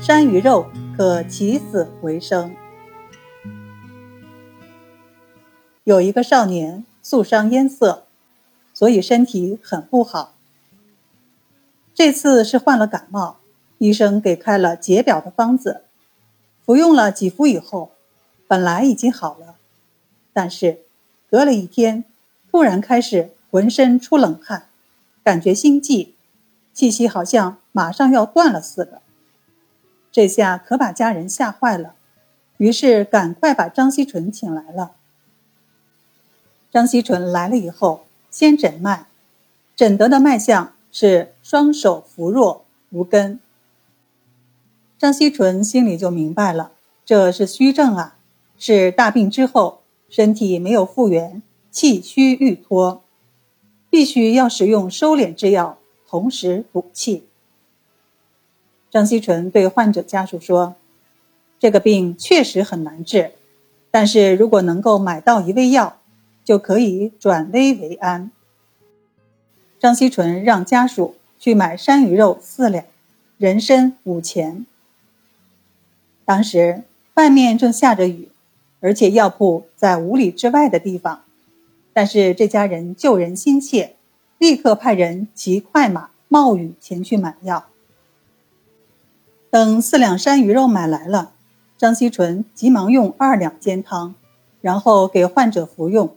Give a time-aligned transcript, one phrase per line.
[0.00, 2.54] 山萸肉可起死回生。
[5.82, 8.04] 有一个少年素伤烟色，
[8.72, 10.34] 所以身体很不好。
[11.92, 13.38] 这次是患了感冒，
[13.78, 15.82] 医生给开了解表的方子，
[16.64, 17.90] 服用了几服以后，
[18.46, 19.56] 本来已经好了，
[20.32, 20.82] 但是
[21.28, 22.04] 隔了一天，
[22.52, 24.68] 突然开始浑身出冷汗，
[25.24, 26.14] 感觉心悸，
[26.72, 29.02] 气息好像马上要断了似的。
[30.10, 31.94] 这下可把家人吓坏了，
[32.56, 34.92] 于是赶快把张锡纯请来了。
[36.70, 39.06] 张锡纯来了以后，先诊脉，
[39.76, 40.72] 诊得的脉象。
[40.90, 43.38] 是双手扶弱无根。
[44.98, 46.72] 张锡纯心里就明白了，
[47.04, 48.16] 这是虚症啊，
[48.58, 53.02] 是大病之后身体没有复原，气虚欲脱，
[53.90, 55.76] 必须要使用收敛之药，
[56.08, 57.27] 同时补气。
[58.90, 60.76] 张锡纯对患者家属说
[61.60, 63.32] ：“这个病确实很难治，
[63.90, 65.98] 但是如果能够买到一味药，
[66.42, 68.30] 就可以转危为安。”
[69.78, 72.84] 张锡纯让家属去买山萸肉四两，
[73.36, 74.64] 人参五钱。
[76.24, 76.82] 当时
[77.14, 78.28] 外面正下着雨，
[78.80, 81.22] 而且药铺在五里之外的地方，
[81.92, 83.94] 但是这家人救人心切，
[84.38, 87.66] 立刻派人骑快马冒雨前去买药。
[89.50, 91.32] 等四两山鱼肉买来了，
[91.76, 94.14] 张锡纯急忙用二两煎汤，
[94.60, 96.16] 然后给患者服用。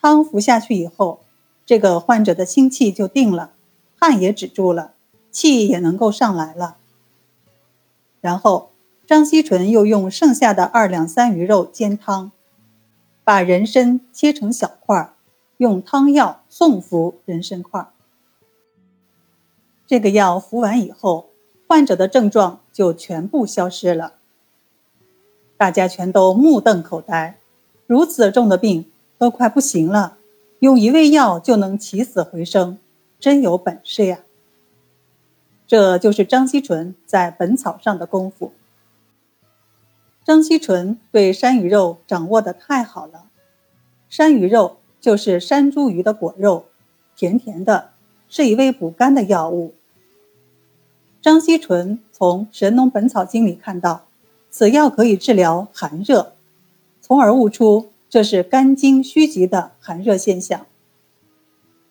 [0.00, 1.20] 汤服下去以后。
[1.64, 3.52] 这个患者的心气就定了，
[3.96, 4.94] 汗也止住了，
[5.30, 6.76] 气也能够上来了。
[8.20, 8.72] 然后
[9.06, 12.32] 张锡纯又用剩下的二两三鱼肉煎汤，
[13.22, 15.14] 把人参切成小块，
[15.56, 17.88] 用汤药送服人参块。
[19.86, 21.30] 这个药服完以后，
[21.72, 24.16] 患者的症状就全部消失了。
[25.56, 27.38] 大家全都目瞪口呆，
[27.86, 30.18] 如此重的病都快不行了。
[30.58, 32.78] 用一味药就能起死回生，
[33.18, 34.18] 真有本事呀！
[35.66, 38.52] 这就是张锡纯在本草上的功夫。
[40.26, 43.28] 张锡纯对山萸肉掌握的太好了。
[44.10, 46.66] 山萸肉就是山茱萸的果肉，
[47.16, 47.92] 甜甜的，
[48.28, 49.72] 是一味补肝的药物。
[51.22, 54.06] 张锡纯从《神农本草经》里看到，
[54.50, 56.32] 此药可以治疗寒热，
[57.00, 57.90] 从而悟出。
[58.10, 60.66] 这是肝经虚极的寒热现象，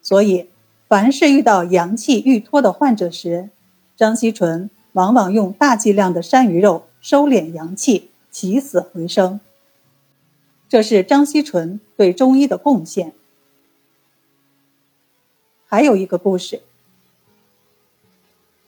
[0.03, 0.50] 所以
[0.88, 3.50] 凡是遇到阳气欲脱的患者时，
[3.97, 9.40] 张锡纯往往用大剂量的山萸肉收敛阳气，起死回生。
[10.70, 13.14] 这是张锡纯对中医的贡献。
[15.66, 16.62] 还有一个故事，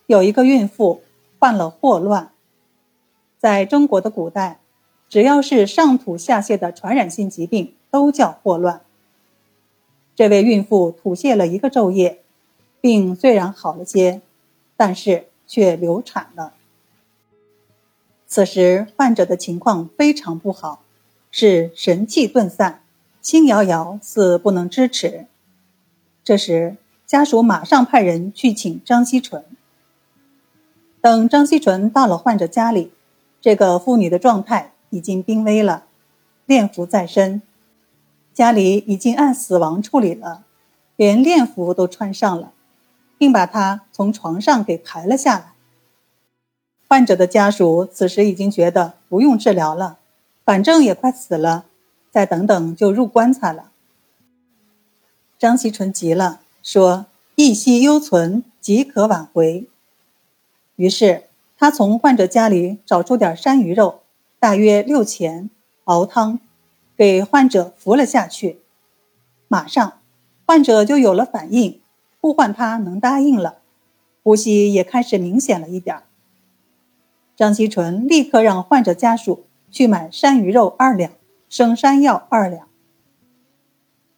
[0.06, 1.02] 有一个孕妇
[1.40, 2.32] 患了霍乱，
[3.38, 4.60] 在中国的古代。
[5.10, 8.82] 只要是上吐下泻的传染性疾病，都叫霍乱。
[10.16, 12.24] 这位孕妇吐泻了一个昼夜，
[12.82, 14.22] 病虽然好了些，
[14.76, 16.54] 但是却流产了。
[18.26, 20.82] 此时患者的情况非常不好，
[21.30, 22.82] 是神气顿散，
[23.22, 25.28] 轻摇摇似不能支持。
[26.24, 26.76] 这时
[27.06, 29.46] 家属马上派人去请张锡纯。
[31.04, 32.92] 等张锡纯到了患者家里，
[33.40, 34.72] 这个妇女的状态。
[34.90, 35.86] 已经濒危了，
[36.46, 37.42] 殓服在身，
[38.32, 40.44] 家里已经按死亡处理了，
[40.96, 42.52] 连殓服都穿上了，
[43.18, 45.54] 并把他从床上给抬了下来。
[46.88, 49.98] 患者的家属此时已经觉得不用治疗了，
[50.46, 51.66] 反正也快死了，
[52.12, 53.72] 再等等就入棺材了。
[55.40, 59.68] 张锡纯急了，说：“一息犹存，即可挽回。”
[60.76, 61.24] 于是
[61.58, 64.02] 他从患者家里找出点山萸肉。
[64.40, 65.50] 大约六钱
[65.86, 66.38] 熬汤，
[66.98, 68.60] 给患者服了下去。
[69.48, 70.02] 马上，
[70.46, 71.80] 患者就有了反应，
[72.20, 73.60] 呼唤他能答应了，
[74.22, 76.02] 呼吸也开始明显了一点。
[77.38, 81.14] 张锡纯立刻让患者家属去买山萸肉二两，
[81.48, 82.68] 生山药二两。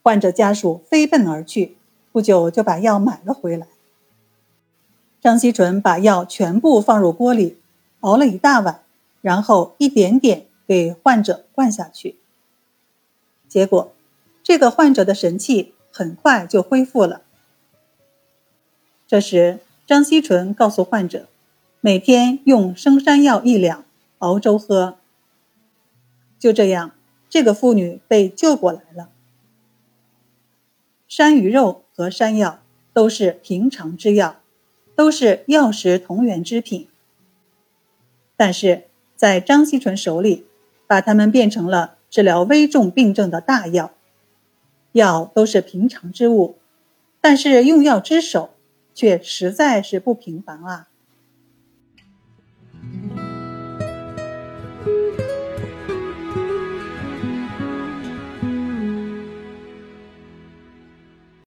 [0.02, 1.78] 患者家属飞奔而去，
[2.12, 3.68] 不久就把药买了回来。
[5.26, 7.58] 张锡纯把药全部放入锅里，
[8.02, 8.84] 熬了一大碗。
[9.22, 12.18] 然后一点点给患者灌下去，
[13.48, 13.92] 结果
[14.44, 17.24] 这个患者的神气很快就恢复了。
[19.08, 21.28] 这时，张锡纯告诉患者，
[21.82, 23.84] 每天用生山药一两
[24.20, 24.98] 熬粥喝。
[26.38, 26.92] 就这样，
[27.28, 29.10] 这个妇女被救过来了。
[31.08, 32.60] 山萸肉和山药
[32.94, 34.36] 都是平常之药，
[34.96, 36.88] 都是药食同源之品。
[38.38, 38.84] 但是
[39.16, 40.46] 在张锡纯手里，
[40.88, 43.92] 把它们变成了治疗危重病症的大药。
[44.94, 46.58] 药都是平常之物，
[47.20, 48.52] 但是用药之手
[48.94, 50.88] 却实在是不平凡啊。